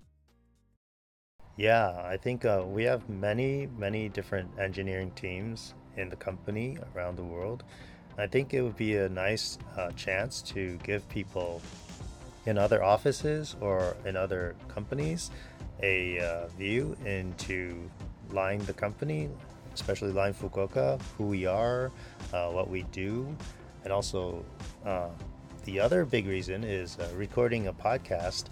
Yeah, 1.56 2.00
I 2.04 2.16
think 2.16 2.44
uh, 2.44 2.62
we 2.66 2.84
have 2.84 3.08
many, 3.08 3.68
many 3.76 4.08
different 4.08 4.48
engineering 4.58 5.10
teams 5.16 5.74
in 5.96 6.08
the 6.08 6.16
company 6.16 6.78
around 6.94 7.16
the 7.16 7.24
world. 7.24 7.64
I 8.18 8.26
think 8.26 8.52
it 8.52 8.62
would 8.62 8.76
be 8.76 8.96
a 8.96 9.08
nice 9.08 9.58
uh, 9.76 9.92
chance 9.92 10.42
to 10.42 10.76
give 10.82 11.08
people 11.08 11.62
in 12.46 12.58
other 12.58 12.82
offices 12.82 13.54
or 13.60 13.96
in 14.04 14.16
other 14.16 14.56
companies 14.66 15.30
a 15.82 16.18
uh, 16.18 16.48
view 16.58 16.96
into 17.04 17.88
Line 18.30 18.58
the 18.66 18.72
company, 18.72 19.30
especially 19.72 20.12
Line 20.12 20.34
Fukuoka, 20.34 21.00
who 21.16 21.24
we 21.24 21.46
are, 21.46 21.92
uh, 22.32 22.48
what 22.48 22.68
we 22.68 22.82
do, 22.92 23.34
and 23.84 23.92
also 23.92 24.44
uh, 24.84 25.08
the 25.64 25.78
other 25.80 26.04
big 26.04 26.26
reason 26.26 26.64
is 26.64 26.98
uh, 26.98 27.08
recording 27.14 27.68
a 27.68 27.72
podcast 27.72 28.46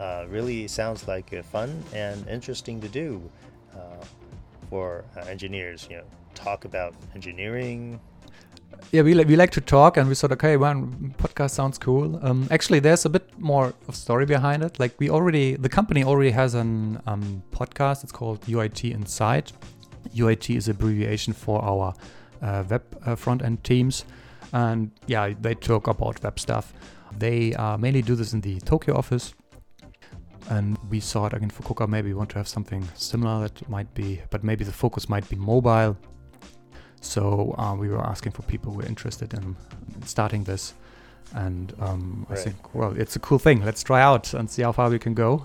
uh, 0.00 0.24
really 0.28 0.66
sounds 0.66 1.06
like 1.06 1.44
fun 1.44 1.82
and 1.92 2.26
interesting 2.26 2.80
to 2.80 2.88
do 2.88 3.22
for 4.68 5.04
engineers. 5.26 5.86
You 5.90 5.98
know, 5.98 6.04
talk 6.34 6.64
about 6.64 6.94
engineering. 7.14 8.00
Yeah, 8.92 9.02
we, 9.02 9.14
we 9.24 9.36
like 9.36 9.52
to 9.52 9.60
talk, 9.60 9.96
and 9.96 10.08
we 10.08 10.16
thought, 10.16 10.32
okay, 10.32 10.56
one 10.56 11.14
podcast 11.16 11.50
sounds 11.50 11.78
cool. 11.78 12.18
Um, 12.26 12.48
actually, 12.50 12.80
there's 12.80 13.04
a 13.04 13.08
bit 13.08 13.38
more 13.38 13.72
of 13.86 13.94
story 13.94 14.26
behind 14.26 14.64
it. 14.64 14.80
Like 14.80 14.98
we 14.98 15.08
already, 15.08 15.54
the 15.54 15.68
company 15.68 16.02
already 16.02 16.32
has 16.32 16.54
an 16.54 17.00
um, 17.06 17.40
podcast. 17.52 18.02
It's 18.02 18.10
called 18.10 18.40
UIT 18.46 18.92
Inside. 18.92 19.52
UIT 20.12 20.56
is 20.56 20.66
abbreviation 20.66 21.32
for 21.32 21.62
our 21.62 21.94
uh, 22.42 22.64
web 22.68 22.82
uh, 23.06 23.14
front 23.14 23.42
end 23.42 23.62
teams, 23.62 24.04
and 24.52 24.90
yeah, 25.06 25.34
they 25.40 25.54
talk 25.54 25.86
about 25.86 26.20
web 26.24 26.40
stuff. 26.40 26.72
They 27.16 27.54
uh, 27.54 27.76
mainly 27.76 28.02
do 28.02 28.16
this 28.16 28.32
in 28.32 28.40
the 28.40 28.58
Tokyo 28.58 28.96
office, 28.96 29.34
and 30.48 30.76
we 30.90 30.98
saw 30.98 31.28
thought 31.28 31.36
again 31.36 31.50
for 31.50 31.62
Fukuoka 31.62 31.88
maybe 31.88 32.08
we 32.08 32.14
want 32.14 32.30
to 32.30 32.38
have 32.38 32.48
something 32.48 32.88
similar 32.96 33.42
that 33.42 33.68
might 33.68 33.94
be, 33.94 34.20
but 34.30 34.42
maybe 34.42 34.64
the 34.64 34.72
focus 34.72 35.08
might 35.08 35.28
be 35.28 35.36
mobile. 35.36 35.96
So 37.00 37.54
uh, 37.58 37.74
we 37.74 37.88
were 37.88 38.04
asking 38.04 38.32
for 38.32 38.42
people 38.42 38.72
who 38.72 38.80
are 38.80 38.86
interested 38.86 39.32
in 39.34 39.56
starting 40.04 40.44
this, 40.44 40.74
and 41.34 41.72
um, 41.80 42.26
right. 42.28 42.38
I 42.38 42.42
think 42.42 42.74
well 42.74 42.92
it's 42.96 43.16
a 43.16 43.18
cool 43.18 43.38
thing. 43.38 43.64
Let's 43.64 43.82
try 43.82 44.02
out 44.02 44.34
and 44.34 44.50
see 44.50 44.62
how 44.62 44.72
far 44.72 44.90
we 44.90 44.98
can 44.98 45.14
go. 45.14 45.44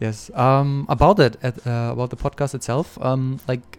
Yes. 0.00 0.30
Um, 0.34 0.86
about 0.88 1.20
it, 1.20 1.36
at, 1.42 1.64
uh, 1.64 1.90
about 1.92 2.10
the 2.10 2.16
podcast 2.16 2.54
itself, 2.54 2.98
um, 3.00 3.38
like 3.46 3.78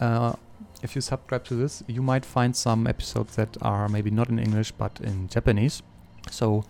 uh, 0.00 0.34
if 0.82 0.94
you 0.94 1.00
subscribe 1.00 1.44
to 1.44 1.54
this, 1.54 1.82
you 1.86 2.02
might 2.02 2.26
find 2.26 2.54
some 2.54 2.86
episodes 2.86 3.36
that 3.36 3.56
are 3.62 3.88
maybe 3.88 4.10
not 4.10 4.28
in 4.28 4.38
English 4.38 4.72
but 4.72 5.00
in 5.00 5.28
Japanese. 5.28 5.82
So 6.30 6.64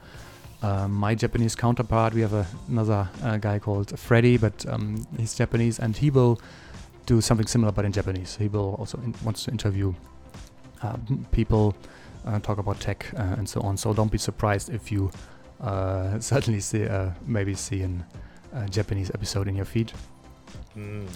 uh, 0.62 0.86
my 0.86 1.14
Japanese 1.14 1.56
counterpart, 1.56 2.14
we 2.14 2.20
have 2.20 2.34
a, 2.34 2.46
another 2.68 3.08
uh, 3.22 3.38
guy 3.38 3.58
called 3.58 3.98
Freddy, 3.98 4.36
but 4.36 4.64
um, 4.68 5.06
he's 5.18 5.34
Japanese, 5.34 5.80
and 5.80 5.96
he 5.96 6.10
will 6.10 6.40
do 7.06 7.20
something 7.20 7.46
similar 7.46 7.72
but 7.72 7.84
in 7.84 7.92
Japanese. 7.92 8.36
He 8.36 8.48
will 8.48 8.74
also 8.74 8.98
in, 8.98 9.14
wants 9.24 9.44
to 9.44 9.50
interview 9.50 9.94
uh, 10.82 10.96
people, 11.30 11.74
uh, 12.26 12.38
talk 12.40 12.58
about 12.58 12.80
tech 12.80 13.06
uh, 13.16 13.36
and 13.38 13.48
so 13.48 13.60
on. 13.60 13.76
So 13.76 13.92
don't 13.92 14.10
be 14.10 14.18
surprised 14.18 14.70
if 14.70 14.90
you 14.90 15.10
suddenly 16.20 16.60
see 16.60 16.88
maybe 17.26 17.54
see 17.54 17.82
a 18.52 18.68
Japanese 18.68 19.10
episode 19.14 19.48
in 19.48 19.54
your 19.54 19.64
feed. 19.64 19.92
Mm, 20.76 21.06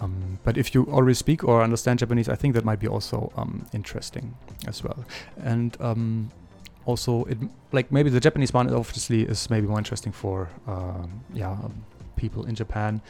um, 0.00 0.38
but 0.44 0.56
if 0.56 0.74
you 0.74 0.86
already 0.90 1.14
speak 1.14 1.44
or 1.44 1.62
understand 1.62 1.98
Japanese, 1.98 2.28
I 2.28 2.34
think 2.34 2.54
that 2.54 2.64
might 2.64 2.80
be 2.80 2.88
also 2.88 3.32
um, 3.36 3.66
interesting 3.72 4.34
as 4.66 4.82
well. 4.84 5.04
And 5.42 5.76
um, 5.80 6.30
also 6.84 7.24
it 7.24 7.38
like 7.72 7.92
maybe 7.92 8.10
the 8.10 8.20
Japanese 8.20 8.52
one 8.52 8.72
obviously 8.72 9.22
is 9.22 9.50
maybe 9.50 9.66
more 9.66 9.78
interesting 9.78 10.12
for 10.12 10.48
um, 10.66 11.22
yeah 11.32 11.50
um, 11.50 11.84
people 12.16 12.46
in 12.46 12.54
Japan. 12.54 13.00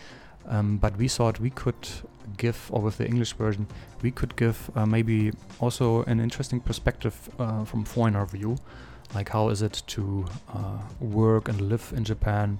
Um, 0.47 0.79
but 0.79 0.97
we 0.97 1.09
thought 1.09 1.41
we 1.41 1.51
could 1.51 1.89
give, 2.37 2.71
or 2.71 2.81
with 2.81 2.99
the 2.99 3.07
English 3.07 3.35
version, 3.35 3.67
we 4.03 4.11
could 4.11 4.37
give 4.37 4.71
uh, 4.75 4.87
maybe 4.87 5.33
also 5.61 6.03
an 6.05 6.21
interesting 6.21 6.61
perspective 6.61 7.29
uh, 7.39 7.65
from 7.65 7.85
foreigner 7.85 8.25
view, 8.25 8.57
like 9.15 9.29
how 9.29 9.49
is 9.51 9.63
it 9.63 9.83
to 9.89 10.25
uh, 10.55 10.79
work 11.01 11.49
and 11.49 11.61
live 11.61 11.93
in 11.97 12.05
Japan. 12.05 12.59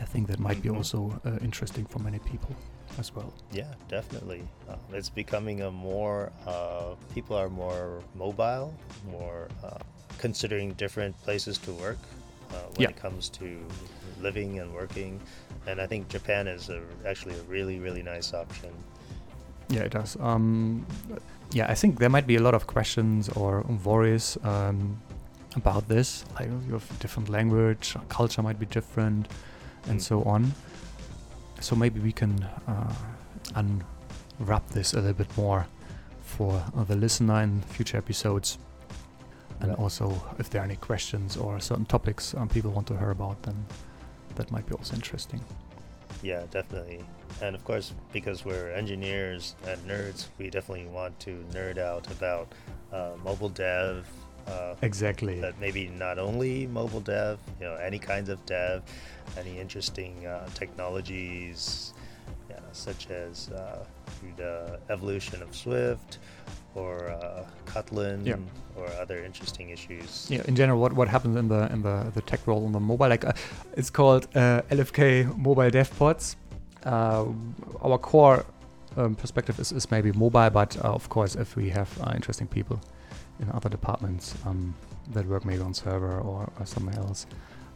I 0.00 0.04
think 0.04 0.28
that 0.28 0.38
might 0.38 0.58
mm-hmm. 0.58 0.72
be 0.72 0.76
also 0.76 1.20
uh, 1.24 1.38
interesting 1.42 1.84
for 1.86 1.98
many 1.98 2.18
people 2.20 2.54
as 2.98 3.14
well. 3.14 3.32
Yeah, 3.52 3.72
definitely. 3.88 4.42
Uh, 4.68 4.76
it's 4.92 5.08
becoming 5.08 5.62
a 5.62 5.70
more 5.70 6.30
uh, 6.46 6.94
people 7.14 7.36
are 7.36 7.48
more 7.48 8.02
mobile, 8.14 8.74
more 9.10 9.48
considering 10.18 10.72
different 10.74 11.20
places 11.22 11.58
to 11.58 11.72
work 11.72 11.98
uh, 12.50 12.54
when 12.74 12.82
yeah. 12.82 12.88
it 12.88 12.96
comes 12.96 13.28
to 13.30 13.64
living 14.20 14.58
and 14.58 14.74
working. 14.74 15.20
And 15.66 15.80
I 15.80 15.86
think 15.86 16.08
Japan 16.08 16.46
is 16.46 16.70
a, 16.70 16.80
actually 17.06 17.34
a 17.34 17.42
really, 17.42 17.78
really 17.78 18.02
nice 18.02 18.32
option. 18.32 18.70
Yeah, 19.68 19.82
it 19.82 19.92
does. 19.92 20.16
Um, 20.20 20.86
yeah, 21.52 21.66
I 21.68 21.74
think 21.74 21.98
there 21.98 22.08
might 22.08 22.26
be 22.26 22.36
a 22.36 22.42
lot 22.42 22.54
of 22.54 22.66
questions 22.66 23.28
or 23.30 23.60
worries 23.84 24.38
um, 24.44 25.00
about 25.56 25.88
this. 25.88 26.24
Like 26.34 26.48
you 26.66 26.72
have 26.72 26.98
different 27.00 27.28
language, 27.28 27.94
culture 28.08 28.42
might 28.42 28.58
be 28.58 28.66
different, 28.66 29.28
and 29.86 29.98
mm. 29.98 30.02
so 30.02 30.22
on. 30.22 30.52
So 31.60 31.76
maybe 31.76 32.00
we 32.00 32.12
can 32.12 32.42
uh, 32.66 32.94
unwrap 33.54 34.68
this 34.70 34.94
a 34.94 34.96
little 34.96 35.12
bit 35.12 35.36
more 35.36 35.66
for 36.22 36.62
uh, 36.76 36.84
the 36.84 36.96
listener 36.96 37.42
in 37.42 37.60
future 37.62 37.96
episodes 37.96 38.58
and 39.60 39.70
yeah. 39.70 39.76
also 39.76 40.22
if 40.38 40.50
there 40.50 40.60
are 40.60 40.64
any 40.64 40.76
questions 40.76 41.36
or 41.36 41.58
certain 41.58 41.86
topics 41.86 42.34
um, 42.34 42.48
people 42.48 42.70
want 42.70 42.86
to 42.86 42.96
hear 42.96 43.10
about 43.10 43.42
then 43.42 43.66
that 44.36 44.50
might 44.50 44.66
be 44.66 44.74
also 44.74 44.94
interesting. 44.94 45.40
Yeah 46.22 46.44
definitely. 46.50 47.04
And 47.42 47.54
of 47.54 47.64
course 47.64 47.92
because 48.12 48.44
we're 48.44 48.70
engineers 48.72 49.54
and 49.66 49.78
nerds 49.88 50.28
we 50.38 50.50
definitely 50.50 50.86
want 50.86 51.18
to 51.20 51.44
nerd 51.52 51.78
out 51.78 52.10
about 52.10 52.52
uh, 52.92 53.12
mobile 53.24 53.50
dev 53.50 54.06
uh, 54.46 54.74
exactly. 54.80 55.40
But 55.40 55.60
maybe 55.60 55.88
not 55.88 56.18
only 56.18 56.66
mobile 56.66 57.00
dev 57.00 57.38
you 57.60 57.66
know 57.66 57.74
any 57.76 57.98
kinds 57.98 58.28
of 58.28 58.44
dev 58.46 58.82
any 59.36 59.58
interesting 59.58 60.26
uh, 60.26 60.48
technologies 60.54 61.92
yeah, 62.50 62.60
such 62.72 63.10
as 63.10 63.50
uh, 63.50 63.84
the 64.36 64.80
evolution 64.88 65.42
of 65.42 65.54
swift 65.54 66.18
or 66.74 67.08
uh, 67.08 67.44
Kotlin 67.66 68.26
yeah. 68.26 68.36
or 68.76 68.86
other 69.00 69.24
interesting 69.24 69.70
issues. 69.70 70.26
Yeah, 70.30 70.42
in 70.46 70.56
general, 70.56 70.80
what, 70.80 70.92
what 70.92 71.08
happens 71.08 71.36
in 71.36 71.48
the 71.48 71.70
in 71.72 71.82
the, 71.82 72.10
the 72.14 72.22
tech 72.22 72.46
world 72.46 72.64
on 72.64 72.72
the 72.72 72.80
mobile? 72.80 73.08
Like 73.08 73.24
uh, 73.24 73.32
it's 73.76 73.90
called 73.90 74.28
uh, 74.34 74.62
LFK 74.70 75.36
Mobile 75.36 75.70
Dev 75.70 75.96
Pods. 75.98 76.36
Uh, 76.84 77.26
our 77.82 77.98
core 77.98 78.46
um, 78.96 79.14
perspective 79.14 79.58
is, 79.58 79.72
is 79.72 79.90
maybe 79.90 80.12
mobile, 80.12 80.50
but 80.50 80.76
uh, 80.84 80.92
of 80.92 81.08
course, 81.08 81.34
if 81.34 81.56
we 81.56 81.70
have 81.70 81.90
uh, 82.02 82.12
interesting 82.14 82.46
people 82.46 82.80
in 83.40 83.50
other 83.50 83.68
departments 83.68 84.34
um, 84.46 84.74
that 85.12 85.26
work 85.26 85.44
maybe 85.44 85.62
on 85.62 85.74
server 85.74 86.20
or, 86.20 86.50
or 86.58 86.66
somewhere 86.66 86.96
else. 86.96 87.26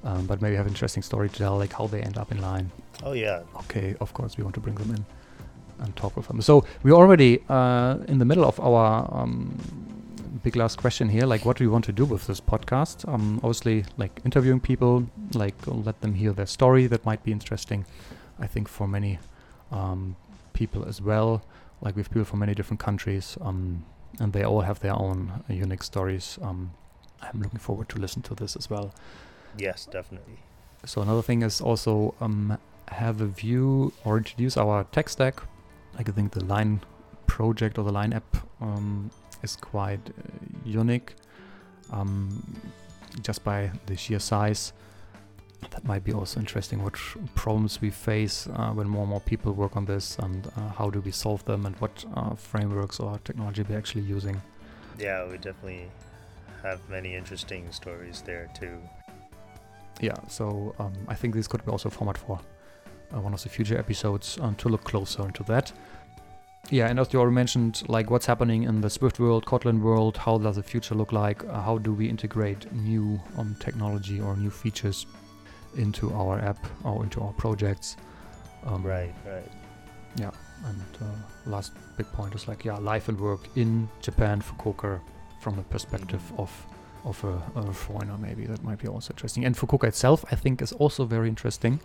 Um, 0.04 0.26
but 0.26 0.42
maybe 0.42 0.56
have 0.56 0.66
interesting 0.66 1.02
story 1.02 1.28
to 1.28 1.38
tell, 1.38 1.56
like 1.56 1.72
how 1.72 1.86
they 1.86 2.00
end 2.00 2.18
up 2.18 2.32
in 2.32 2.40
line. 2.42 2.72
Oh 3.04 3.12
yeah. 3.12 3.42
Okay, 3.56 3.94
of 4.00 4.12
course 4.12 4.36
we 4.36 4.42
want 4.42 4.54
to 4.54 4.60
bring 4.60 4.74
them 4.74 4.90
in 4.90 5.06
and 5.82 5.94
talk 5.96 6.16
with 6.16 6.28
them. 6.28 6.40
So 6.40 6.64
we're 6.82 6.92
already 6.92 7.42
uh, 7.48 7.98
in 8.08 8.18
the 8.18 8.24
middle 8.24 8.44
of 8.44 8.58
our 8.60 9.08
um, 9.12 9.58
big 10.42 10.56
last 10.56 10.78
question 10.78 11.08
here. 11.08 11.26
Like, 11.26 11.44
what 11.44 11.56
do 11.56 11.64
you 11.64 11.70
want 11.70 11.84
to 11.86 11.92
do 11.92 12.04
with 12.04 12.26
this 12.26 12.40
podcast? 12.40 13.08
Um, 13.08 13.36
obviously, 13.42 13.84
like 13.96 14.20
interviewing 14.24 14.60
people, 14.60 15.06
like 15.34 15.54
let 15.66 16.00
them 16.00 16.14
hear 16.14 16.32
their 16.32 16.46
story. 16.46 16.86
That 16.86 17.04
might 17.04 17.22
be 17.22 17.32
interesting. 17.32 17.84
I 18.38 18.46
think 18.46 18.68
for 18.68 18.88
many 18.88 19.18
um, 19.70 20.16
people 20.52 20.84
as 20.86 21.00
well. 21.00 21.42
Like 21.80 21.96
we 21.96 22.00
have 22.00 22.10
people 22.10 22.24
from 22.24 22.40
many 22.40 22.54
different 22.54 22.80
countries, 22.80 23.36
um, 23.40 23.84
and 24.20 24.32
they 24.32 24.44
all 24.44 24.60
have 24.60 24.80
their 24.80 24.94
own 24.94 25.44
uh, 25.48 25.52
unique 25.52 25.82
stories. 25.82 26.38
Um, 26.42 26.72
I'm 27.20 27.40
looking 27.40 27.58
forward 27.58 27.88
to 27.90 27.98
listen 27.98 28.22
to 28.22 28.34
this 28.34 28.56
as 28.56 28.70
well. 28.70 28.94
Yes, 29.56 29.86
definitely. 29.86 30.38
So 30.84 31.02
another 31.02 31.22
thing 31.22 31.42
is 31.42 31.60
also 31.60 32.14
um, 32.20 32.58
have 32.88 33.20
a 33.20 33.26
view 33.26 33.92
or 34.04 34.18
introduce 34.18 34.56
our 34.56 34.84
tech 34.84 35.08
stack 35.08 35.42
like 35.96 36.08
I 36.08 36.12
think 36.12 36.32
the 36.32 36.44
Line 36.44 36.80
project 37.26 37.78
or 37.78 37.84
the 37.84 37.92
Line 37.92 38.12
app 38.12 38.36
um, 38.60 39.10
is 39.42 39.56
quite 39.56 40.00
uh, 40.10 40.12
unique 40.64 41.14
um, 41.90 42.42
just 43.22 43.44
by 43.44 43.70
the 43.86 43.96
sheer 43.96 44.18
size. 44.18 44.72
That 45.70 45.84
might 45.84 46.02
be 46.02 46.12
also 46.12 46.40
interesting 46.40 46.82
what 46.82 46.94
problems 47.34 47.80
we 47.80 47.90
face 47.90 48.48
uh, 48.48 48.70
when 48.72 48.88
more 48.88 49.02
and 49.02 49.10
more 49.10 49.20
people 49.20 49.52
work 49.52 49.76
on 49.76 49.84
this 49.84 50.18
and 50.18 50.46
uh, 50.56 50.68
how 50.70 50.90
do 50.90 51.00
we 51.00 51.12
solve 51.12 51.44
them 51.44 51.66
and 51.66 51.76
what 51.76 52.04
uh, 52.14 52.34
frameworks 52.34 52.98
or 52.98 53.18
technology 53.24 53.62
we're 53.68 53.78
actually 53.78 54.02
using. 54.02 54.42
Yeah, 54.98 55.24
we 55.28 55.36
definitely 55.36 55.88
have 56.62 56.80
many 56.90 57.14
interesting 57.14 57.70
stories 57.70 58.22
there 58.22 58.50
too. 58.58 58.78
Yeah, 60.00 60.16
so 60.28 60.74
um, 60.78 60.92
I 61.06 61.14
think 61.14 61.34
this 61.34 61.46
could 61.46 61.64
be 61.64 61.70
also 61.70 61.88
a 61.88 61.92
format 61.92 62.18
for 62.18 62.40
one 63.20 63.34
of 63.34 63.42
the 63.42 63.48
future 63.48 63.78
episodes 63.78 64.38
um, 64.40 64.54
to 64.56 64.68
look 64.68 64.84
closer 64.84 65.24
into 65.24 65.42
that. 65.44 65.72
Yeah, 66.70 66.88
and 66.88 67.00
as 67.00 67.12
you 67.12 67.18
already 67.18 67.34
mentioned, 67.34 67.82
like 67.88 68.10
what's 68.10 68.26
happening 68.26 68.62
in 68.62 68.80
the 68.80 68.88
Swift 68.88 69.18
world, 69.18 69.44
Kotlin 69.44 69.80
world, 69.80 70.16
how 70.16 70.38
does 70.38 70.56
the 70.56 70.62
future 70.62 70.94
look 70.94 71.12
like? 71.12 71.44
Uh, 71.44 71.60
how 71.60 71.78
do 71.78 71.92
we 71.92 72.08
integrate 72.08 72.72
new 72.72 73.20
um, 73.36 73.56
technology 73.58 74.20
or 74.20 74.36
new 74.36 74.50
features 74.50 75.06
into 75.76 76.12
our 76.14 76.38
app 76.38 76.64
or 76.84 77.02
into 77.02 77.20
our 77.20 77.32
projects? 77.32 77.96
Um, 78.64 78.82
right, 78.84 79.12
right. 79.26 79.50
Yeah, 80.16 80.30
and 80.66 80.82
uh, 81.00 81.50
last 81.50 81.72
big 81.96 82.06
point 82.12 82.34
is 82.34 82.46
like, 82.46 82.64
yeah, 82.64 82.76
life 82.78 83.08
and 83.08 83.18
work 83.18 83.48
in 83.56 83.88
Japan, 84.00 84.40
Fukuoka, 84.40 85.00
from 85.40 85.56
the 85.56 85.62
perspective 85.62 86.22
mm-hmm. 86.22 86.40
of 86.40 86.66
of 87.04 87.24
a, 87.24 87.58
a 87.58 87.72
foreigner 87.72 88.16
maybe 88.16 88.46
that 88.46 88.62
might 88.62 88.78
be 88.78 88.86
also 88.86 89.12
interesting 89.12 89.44
and 89.44 89.56
fukuoka 89.56 89.88
itself 89.88 90.24
i 90.30 90.36
think 90.36 90.62
is 90.62 90.72
also 90.74 91.04
very 91.04 91.28
interesting 91.28 91.80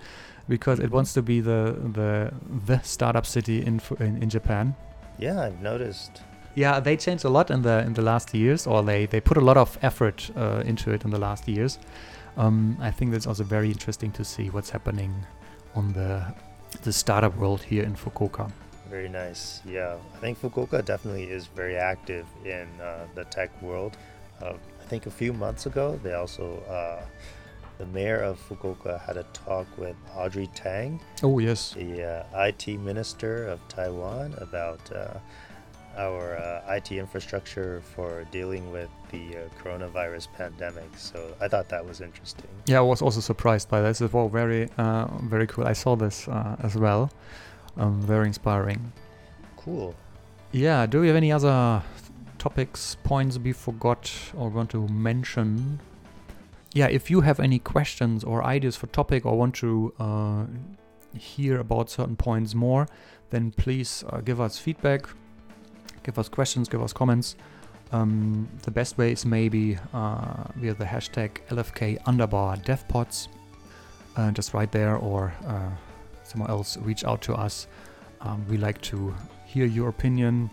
because 0.47 0.79
it 0.79 0.91
wants 0.91 1.13
to 1.13 1.21
be 1.21 1.41
the 1.41 1.75
the 1.93 2.31
the 2.65 2.79
startup 2.83 3.25
city 3.25 3.57
in 3.65 3.81
in, 3.99 4.23
in 4.23 4.29
japan. 4.29 4.75
Yeah 5.19 5.41
i've 5.41 5.61
noticed. 5.61 6.21
Yeah 6.55 6.79
they 6.79 6.97
changed 6.97 7.25
a 7.25 7.29
lot 7.29 7.51
in 7.51 7.61
the 7.61 7.83
in 7.85 7.93
the 7.93 8.01
last 8.01 8.33
years 8.33 8.67
or 8.67 8.83
they 8.83 9.05
they 9.07 9.21
put 9.21 9.37
a 9.37 9.41
lot 9.41 9.57
of 9.57 9.77
effort 9.81 10.29
uh, 10.35 10.61
into 10.65 10.91
it 10.91 11.03
in 11.05 11.11
the 11.11 11.19
last 11.19 11.47
years. 11.47 11.79
Um, 12.37 12.77
i 12.81 12.91
think 12.91 13.11
that's 13.11 13.27
also 13.27 13.43
very 13.43 13.69
interesting 13.71 14.11
to 14.11 14.23
see 14.23 14.49
what's 14.49 14.69
happening 14.69 15.13
on 15.75 15.93
the 15.93 16.21
the 16.83 16.93
startup 16.93 17.35
world 17.37 17.61
here 17.61 17.83
in 17.83 17.95
fukuoka. 17.95 18.51
Very 18.89 19.09
nice. 19.09 19.61
Yeah 19.65 19.95
i 20.15 20.17
think 20.21 20.39
fukuoka 20.41 20.81
definitely 20.85 21.25
is 21.37 21.47
very 21.55 21.77
active 21.77 22.25
in 22.45 22.67
uh, 22.81 23.07
the 23.15 23.25
tech 23.25 23.49
world. 23.61 23.97
Uh, 24.41 24.53
I 24.87 24.89
think 24.89 25.05
a 25.05 25.11
few 25.11 25.33
months 25.33 25.65
ago, 25.65 25.99
they 26.03 26.13
also, 26.13 26.63
uh, 26.69 27.01
the 27.77 27.85
mayor 27.87 28.21
of 28.21 28.39
Fukuoka 28.39 28.99
had 29.01 29.17
a 29.17 29.23
talk 29.33 29.67
with 29.77 29.95
Audrey 30.15 30.47
Tang. 30.55 30.99
Oh, 31.23 31.39
yes. 31.39 31.73
The 31.73 32.25
uh, 32.33 32.43
IT 32.43 32.67
minister 32.79 33.47
of 33.47 33.59
Taiwan 33.67 34.33
about 34.37 34.79
uh, 34.91 35.19
our 35.97 36.37
uh, 36.37 36.75
IT 36.75 36.91
infrastructure 36.91 37.81
for 37.95 38.25
dealing 38.31 38.71
with 38.71 38.89
the 39.11 39.37
uh, 39.37 39.63
coronavirus 39.63 40.27
pandemic. 40.37 40.89
So 40.97 41.35
I 41.41 41.47
thought 41.47 41.69
that 41.69 41.85
was 41.85 42.01
interesting. 42.01 42.49
Yeah, 42.65 42.79
I 42.79 42.81
was 42.81 43.01
also 43.01 43.19
surprised 43.19 43.69
by 43.69 43.81
this. 43.81 44.01
It 44.01 44.11
was 44.11 44.31
very, 44.31 44.69
very 45.23 45.47
cool. 45.47 45.67
I 45.67 45.73
saw 45.73 45.95
this 45.95 46.27
as 46.27 46.75
well. 46.75 47.11
Um, 47.77 48.01
very 48.01 48.27
inspiring. 48.27 48.91
Cool. 49.55 49.93
Yeah, 50.51 50.87
do 50.87 51.01
we 51.01 51.07
have 51.07 51.15
any 51.15 51.31
other 51.31 51.83
topics, 52.37 52.95
points 53.03 53.37
we 53.37 53.51
forgot 53.51 54.11
or 54.35 54.49
want 54.49 54.69
to 54.71 54.87
mention. 54.87 55.79
Yeah, 56.73 56.87
if 56.87 57.09
you 57.09 57.21
have 57.21 57.39
any 57.39 57.59
questions 57.59 58.23
or 58.23 58.43
ideas 58.43 58.75
for 58.75 58.87
topic 58.87 59.25
or 59.25 59.37
want 59.37 59.55
to 59.55 59.93
uh, 59.99 60.45
hear 61.17 61.59
about 61.59 61.89
certain 61.89 62.15
points 62.15 62.53
more, 62.53 62.87
then 63.29 63.51
please 63.51 64.03
uh, 64.09 64.21
give 64.21 64.39
us 64.39 64.57
feedback, 64.59 65.07
give 66.03 66.19
us 66.19 66.29
questions, 66.29 66.69
give 66.69 66.81
us 66.81 66.93
comments. 66.93 67.35
Um, 67.91 68.49
the 68.63 68.71
best 68.71 68.97
way 68.97 69.13
is 69.13 69.25
maybe 69.25 69.77
uh, 69.93 70.43
via 70.55 70.73
the 70.73 70.85
hashtag 70.85 71.39
LFK 71.49 72.01
underbar 72.03 72.63
devpods. 72.63 73.29
Uh, 74.15 74.31
just 74.31 74.53
right 74.53 74.71
there, 74.71 74.95
or 74.95 75.33
uh, 75.45 75.69
someone 76.23 76.49
else 76.49 76.75
reach 76.77 77.05
out 77.05 77.21
to 77.21 77.35
us. 77.35 77.67
Um, 78.21 78.43
we 78.49 78.57
like 78.57 78.81
to 78.81 79.13
hear 79.45 79.65
your 79.65 79.89
opinion, 79.89 80.49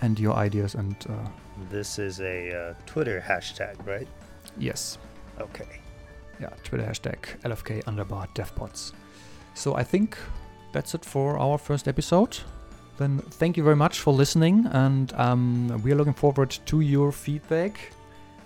and 0.00 0.18
your 0.18 0.34
ideas 0.34 0.74
and. 0.74 0.96
Uh, 1.08 1.28
this 1.70 1.98
is 1.98 2.20
a 2.20 2.70
uh, 2.70 2.74
Twitter 2.86 3.22
hashtag, 3.24 3.86
right? 3.86 4.08
Yes. 4.58 4.98
Okay. 5.40 5.80
Yeah, 6.40 6.50
Twitter 6.64 6.84
hashtag 6.84 7.18
LFK 7.42 7.84
underbar 7.84 8.28
devpods. 8.34 8.92
So 9.54 9.74
I 9.76 9.84
think 9.84 10.18
that's 10.72 10.94
it 10.94 11.04
for 11.04 11.38
our 11.38 11.58
first 11.58 11.86
episode. 11.88 12.38
Then 12.98 13.18
thank 13.18 13.56
you 13.56 13.64
very 13.64 13.76
much 13.76 14.00
for 14.00 14.12
listening, 14.12 14.66
and 14.72 15.12
um, 15.14 15.80
we 15.82 15.92
are 15.92 15.96
looking 15.96 16.14
forward 16.14 16.50
to 16.66 16.80
your 16.80 17.12
feedback. 17.12 17.92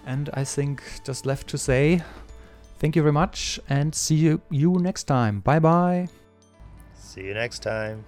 And 0.06 0.30
I 0.32 0.44
think 0.44 0.82
just 1.04 1.26
left 1.26 1.48
to 1.48 1.58
say 1.58 2.02
thank 2.78 2.96
you 2.96 3.02
very 3.02 3.12
much, 3.12 3.60
and 3.68 3.94
see 3.94 4.14
you, 4.16 4.40
you 4.50 4.72
next 4.78 5.04
time. 5.04 5.40
Bye 5.40 5.58
bye. 5.58 6.08
See 6.94 7.24
you 7.24 7.34
next 7.34 7.60
time. 7.62 8.04